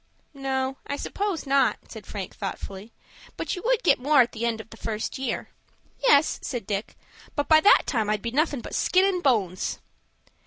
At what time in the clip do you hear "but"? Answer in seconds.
3.37-3.55, 7.35-7.47, 8.61-8.73